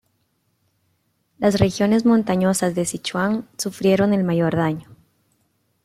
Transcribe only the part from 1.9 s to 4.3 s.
montañosas de Sichuan sufrieron el